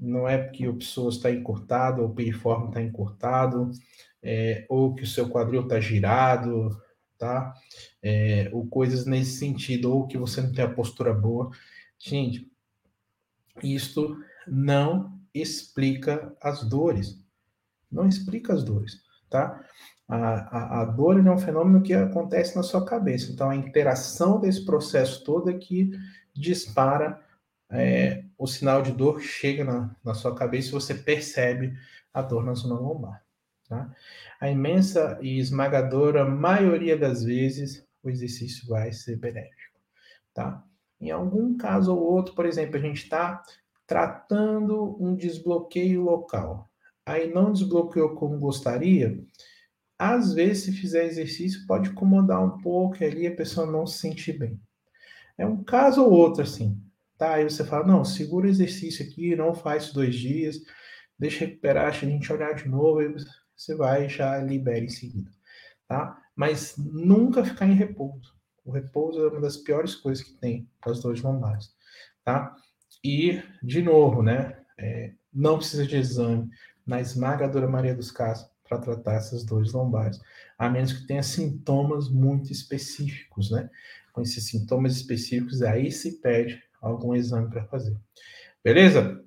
não 0.00 0.28
é 0.28 0.38
porque 0.38 0.66
o 0.66 0.76
pessoas 0.76 1.16
está 1.16 1.30
encurtado, 1.30 2.02
ou 2.02 2.08
o 2.08 2.14
piriforme 2.14 2.68
está 2.68 2.82
encurtado, 2.82 3.70
é, 4.22 4.66
ou 4.68 4.94
que 4.94 5.02
o 5.02 5.06
seu 5.06 5.28
quadril 5.28 5.62
está 5.62 5.78
girado, 5.78 6.70
tá? 7.18 7.54
É, 8.02 8.50
ou 8.52 8.66
coisas 8.66 9.06
nesse 9.06 9.38
sentido, 9.38 9.92
ou 9.92 10.06
que 10.06 10.18
você 10.18 10.40
não 10.40 10.52
tem 10.52 10.64
a 10.64 10.72
postura 10.72 11.12
boa. 11.12 11.50
Gente, 11.98 12.50
isto 13.62 14.16
não 14.46 15.18
explica 15.32 16.34
as 16.40 16.62
dores. 16.64 17.18
Não 17.90 18.08
explica 18.08 18.52
as 18.52 18.62
dores, 18.62 19.02
tá? 19.30 19.64
A, 20.06 20.18
a, 20.18 20.82
a 20.82 20.84
dor 20.84 21.18
é 21.18 21.30
um 21.30 21.38
fenômeno 21.38 21.82
que 21.82 21.94
acontece 21.94 22.54
na 22.56 22.62
sua 22.62 22.84
cabeça. 22.84 23.32
Então, 23.32 23.48
a 23.48 23.56
interação 23.56 24.38
desse 24.38 24.64
processo 24.64 25.24
todo 25.24 25.48
é 25.48 25.54
que 25.54 25.90
dispara 26.34 27.20
é, 27.70 28.24
o 28.36 28.46
sinal 28.46 28.82
de 28.82 28.92
dor, 28.92 29.20
chega 29.20 29.64
na, 29.64 29.94
na 30.04 30.14
sua 30.14 30.34
cabeça 30.34 30.68
e 30.68 30.72
você 30.72 30.94
percebe 30.94 31.74
a 32.12 32.20
dor 32.20 32.44
na 32.44 32.54
zona 32.54 32.78
lombar. 32.78 33.23
Tá? 33.68 33.90
A 34.40 34.50
imensa 34.50 35.18
e 35.22 35.38
esmagadora 35.38 36.24
maioria 36.24 36.96
das 36.96 37.24
vezes, 37.24 37.86
o 38.02 38.10
exercício 38.10 38.68
vai 38.68 38.92
ser 38.92 39.16
benéfico. 39.16 39.80
Tá? 40.32 40.62
Em 41.00 41.10
algum 41.10 41.56
caso 41.56 41.94
ou 41.94 42.02
outro, 42.02 42.34
por 42.34 42.46
exemplo, 42.46 42.76
a 42.76 42.80
gente 42.80 43.04
está 43.04 43.42
tratando 43.86 44.96
um 45.02 45.14
desbloqueio 45.14 46.02
local. 46.02 46.70
Aí 47.06 47.32
não 47.32 47.52
desbloqueou 47.52 48.14
como 48.14 48.38
gostaria, 48.38 49.22
às 49.98 50.34
vezes, 50.34 50.64
se 50.64 50.72
fizer 50.72 51.06
exercício, 51.06 51.66
pode 51.66 51.90
incomodar 51.90 52.42
um 52.44 52.58
pouco 52.58 53.02
e 53.02 53.06
ali 53.06 53.26
a 53.26 53.34
pessoa 53.34 53.66
não 53.66 53.86
se 53.86 53.98
sentir 53.98 54.38
bem. 54.38 54.60
É 55.38 55.46
um 55.46 55.62
caso 55.62 56.02
ou 56.04 56.10
outro, 56.10 56.42
assim. 56.42 56.80
Tá? 57.16 57.34
Aí 57.34 57.44
você 57.44 57.64
fala, 57.64 57.86
não, 57.86 58.04
segura 58.04 58.46
o 58.46 58.50
exercício 58.50 59.06
aqui, 59.06 59.36
não 59.36 59.54
faz 59.54 59.92
dois 59.92 60.14
dias, 60.16 60.56
deixa 61.18 61.44
recuperar, 61.44 61.90
deixa 61.90 62.06
a 62.06 62.08
gente 62.08 62.32
olhar 62.32 62.54
de 62.54 62.68
novo, 62.68 63.00
vai 63.76 64.06
e 64.06 64.08
já 64.08 64.38
libera 64.38 64.84
em 64.84 64.88
seguida, 64.88 65.30
tá? 65.86 66.20
Mas 66.34 66.74
nunca 66.76 67.44
ficar 67.44 67.66
em 67.66 67.74
repouso. 67.74 68.34
O 68.64 68.72
repouso 68.72 69.20
é 69.20 69.28
uma 69.28 69.40
das 69.40 69.56
piores 69.56 69.94
coisas 69.94 70.24
que 70.24 70.32
tem 70.34 70.68
para 70.80 70.92
as 70.92 71.00
dores 71.00 71.22
lombares, 71.22 71.74
tá? 72.24 72.56
E, 73.02 73.42
de 73.62 73.82
novo, 73.82 74.22
né? 74.22 74.58
É, 74.78 75.12
não 75.32 75.58
precisa 75.58 75.86
de 75.86 75.96
exame 75.96 76.50
na 76.86 77.00
esmagadora 77.00 77.68
maioria 77.68 77.94
dos 77.94 78.10
casos 78.10 78.48
para 78.68 78.78
tratar 78.78 79.14
essas 79.14 79.44
dores 79.44 79.72
lombares, 79.72 80.20
a 80.58 80.68
menos 80.68 80.92
que 80.92 81.06
tenha 81.06 81.22
sintomas 81.22 82.08
muito 82.08 82.50
específicos, 82.50 83.50
né? 83.50 83.68
Com 84.12 84.22
esses 84.22 84.46
sintomas 84.46 84.96
específicos, 84.96 85.62
aí 85.62 85.92
se 85.92 86.20
pede 86.20 86.62
algum 86.80 87.14
exame 87.14 87.50
para 87.50 87.64
fazer. 87.66 87.96
Beleza? 88.62 89.22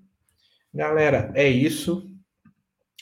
Galera, 0.74 1.32
é 1.36 1.48
isso. 1.48 2.12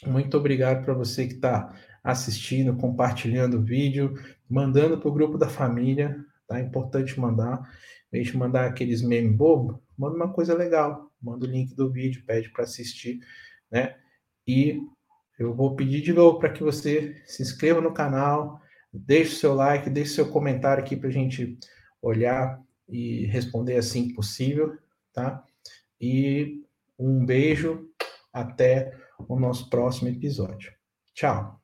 Muito 0.05 0.37
obrigado 0.37 0.83
para 0.83 0.93
você 0.93 1.27
que 1.27 1.33
está 1.33 1.73
assistindo, 2.03 2.75
compartilhando 2.75 3.57
o 3.57 3.63
vídeo, 3.63 4.13
mandando 4.49 4.99
para 4.99 5.09
o 5.09 5.13
grupo 5.13 5.37
da 5.37 5.49
família. 5.49 6.23
Tá? 6.47 6.59
É 6.59 6.61
importante 6.61 7.19
mandar. 7.19 7.61
Eu 8.11 8.37
mandar 8.37 8.65
aqueles 8.65 9.01
memes 9.01 9.35
bobo. 9.35 9.81
Manda 9.97 10.15
uma 10.15 10.31
coisa 10.31 10.53
legal. 10.53 11.11
Manda 11.21 11.45
o 11.45 11.49
link 11.49 11.75
do 11.75 11.91
vídeo, 11.91 12.23
pede 12.25 12.49
para 12.49 12.63
assistir, 12.63 13.19
né? 13.71 13.95
E 14.47 14.79
eu 15.39 15.53
vou 15.53 15.75
pedir 15.75 16.01
de 16.01 16.13
novo 16.13 16.39
para 16.39 16.51
que 16.51 16.63
você 16.63 17.21
se 17.25 17.41
inscreva 17.41 17.81
no 17.81 17.93
canal, 17.93 18.61
deixe 18.93 19.33
o 19.33 19.35
seu 19.37 19.53
like, 19.53 19.89
deixe 19.89 20.13
seu 20.13 20.29
comentário 20.29 20.83
aqui 20.83 20.95
para 20.95 21.09
a 21.09 21.11
gente 21.11 21.57
olhar 22.01 22.61
e 22.87 23.25
responder 23.25 23.75
assim 23.75 24.09
que 24.09 24.13
possível, 24.13 24.77
tá? 25.11 25.43
E 25.99 26.63
um 26.97 27.25
beijo, 27.25 27.89
até 28.31 28.93
o 29.27 29.39
nosso 29.39 29.69
próximo 29.69 30.09
episódio. 30.09 30.71
Tchau! 31.13 31.59